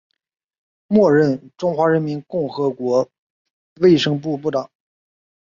[0.87, 3.07] 末任中华人民共和国
[3.75, 4.67] 卫生部部长。